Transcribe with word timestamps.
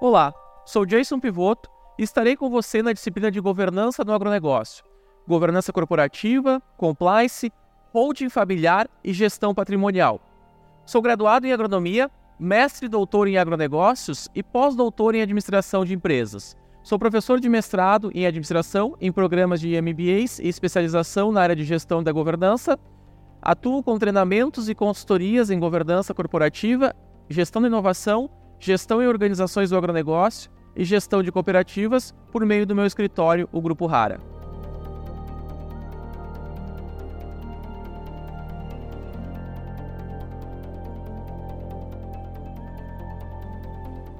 Olá, 0.00 0.34
sou 0.66 0.84
Jason 0.84 1.20
Pivoto 1.20 1.70
e 1.96 2.02
estarei 2.02 2.36
com 2.36 2.50
você 2.50 2.82
na 2.82 2.92
disciplina 2.92 3.30
de 3.30 3.40
Governança 3.40 4.02
no 4.04 4.12
Agronegócio, 4.12 4.84
Governança 5.26 5.72
Corporativa, 5.72 6.60
Compliance, 6.76 7.50
Holding 7.92 8.28
Familiar 8.28 8.88
e 9.04 9.12
Gestão 9.12 9.54
Patrimonial. 9.54 10.20
Sou 10.84 11.00
graduado 11.00 11.46
em 11.46 11.52
Agronomia, 11.52 12.10
mestre 12.38 12.86
e 12.86 12.88
doutor 12.88 13.28
em 13.28 13.38
Agronegócios 13.38 14.28
e 14.34 14.42
pós-doutor 14.42 15.14
em 15.14 15.22
Administração 15.22 15.84
de 15.84 15.94
Empresas. 15.94 16.56
Sou 16.82 16.98
professor 16.98 17.38
de 17.38 17.48
mestrado 17.48 18.10
em 18.12 18.26
Administração 18.26 18.96
em 19.00 19.12
programas 19.12 19.60
de 19.60 19.80
MBAs 19.80 20.40
e 20.40 20.48
especialização 20.48 21.30
na 21.30 21.40
área 21.40 21.56
de 21.56 21.64
Gestão 21.64 22.02
da 22.02 22.10
Governança. 22.10 22.76
Atuo 23.40 23.82
com 23.82 23.96
treinamentos 23.96 24.68
e 24.68 24.74
consultorias 24.74 25.50
em 25.50 25.58
Governança 25.58 26.12
Corporativa, 26.12 26.92
Gestão 27.30 27.62
da 27.62 27.68
Inovação 27.68 28.28
gestão 28.64 29.02
em 29.02 29.06
organizações 29.06 29.68
do 29.68 29.76
agronegócio 29.76 30.50
e 30.74 30.86
gestão 30.86 31.22
de 31.22 31.30
cooperativas 31.30 32.14
por 32.32 32.46
meio 32.46 32.66
do 32.66 32.74
meu 32.74 32.86
escritório, 32.86 33.46
o 33.52 33.60
Grupo 33.60 33.84
Rara. 33.84 34.18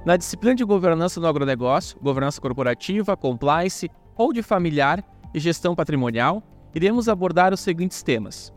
Na 0.05 0.15
disciplina 0.15 0.53
de 0.53 0.63
governança 0.63 1.19
no 1.19 1.25
agronegócio, 1.25 1.97
governança 1.99 2.39
corporativa, 2.39 3.17
compliance, 3.17 3.89
hold 4.13 4.39
familiar 4.43 5.03
e 5.33 5.39
gestão 5.39 5.73
patrimonial, 5.73 6.43
iremos 6.75 7.09
abordar 7.09 7.51
os 7.51 7.61
seguintes 7.61 8.03
temas. 8.03 8.53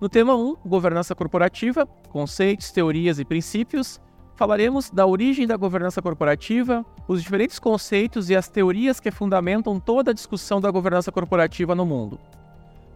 No 0.00 0.08
tema 0.08 0.36
1, 0.36 0.58
governança 0.64 1.16
corporativa, 1.16 1.84
conceitos, 2.10 2.70
teorias 2.70 3.18
e 3.18 3.24
princípios, 3.24 4.00
falaremos 4.36 4.90
da 4.90 5.06
origem 5.06 5.46
da 5.46 5.56
governança 5.56 6.02
corporativa, 6.02 6.84
os 7.08 7.22
diferentes 7.22 7.58
conceitos 7.58 8.28
e 8.28 8.36
as 8.36 8.48
teorias 8.48 9.00
que 9.00 9.10
fundamentam 9.10 9.80
toda 9.80 10.10
a 10.10 10.14
discussão 10.14 10.60
da 10.60 10.70
governança 10.70 11.10
corporativa 11.10 11.74
no 11.74 11.86
mundo. 11.86 12.20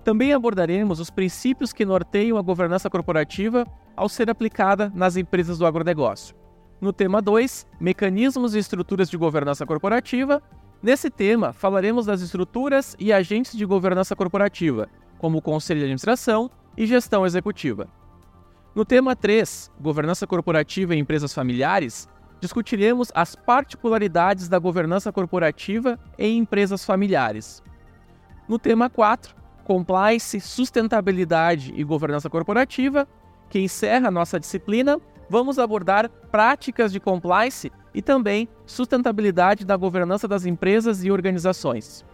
Também 0.05 0.33
abordaremos 0.33 1.01
os 1.01 1.11
princípios 1.11 1.73
que 1.73 1.85
norteiam 1.85 2.37
a 2.37 2.43
governança 2.43 2.89
corporativa 2.89 3.67
ao 3.97 4.09
ser 4.09 4.31
aplicada 4.31 4.93
nas 4.95 5.17
empresas 5.17 5.59
do 5.59 5.67
agronegócio. 5.67 6.37
No 6.81 6.93
tema 6.93 7.21
2, 7.21 7.67
Mecanismos 7.79 8.55
e 8.55 8.59
estruturas 8.59 9.11
de 9.11 9.17
governança 9.17 9.67
corporativa, 9.67 10.43
nesse 10.83 11.11
tema 11.11 11.53
falaremos 11.53 12.07
das 12.07 12.21
estruturas 12.21 12.97
e 12.99 13.13
agentes 13.13 13.57
de 13.57 13.65
governança 13.65 14.15
corporativa, 14.15 14.89
como 15.19 15.39
o 15.39 15.43
Conselho 15.43 15.81
de 15.81 15.85
Administração 15.85 16.51
e 16.77 16.87
Gestão 16.87 17.27
Executiva. 17.27 18.00
No 18.73 18.85
tema 18.85 19.17
3, 19.17 19.69
Governança 19.81 20.29
Corporativa 20.29 20.95
em 20.95 21.01
Empresas 21.01 21.35
Familiares, 21.35 22.09
discutiremos 22.41 23.11
as 23.13 23.35
particularidades 23.35 24.49
da 24.49 24.61
governança 24.61 25.13
corporativa 25.13 25.99
em 26.17 26.39
empresas 26.39 26.85
familiares. 26.85 27.65
No 28.49 28.61
tema 28.61 28.89
4, 28.89 29.35
Compliance, 29.65 30.41
Sustentabilidade 30.41 31.73
e 31.75 31.83
Governança 31.83 32.31
Corporativa, 32.31 33.09
que 33.49 33.59
encerra 33.59 34.09
nossa 34.09 34.39
disciplina, 34.39 35.01
vamos 35.29 35.59
abordar 35.59 36.09
práticas 36.31 36.93
de 36.93 37.01
compliance 37.01 37.73
e 37.93 38.01
também 38.01 38.49
sustentabilidade 38.65 39.65
da 39.65 39.77
governança 39.77 40.29
das 40.29 40.47
empresas 40.47 41.05
e 41.05 41.11
organizações. 41.11 42.05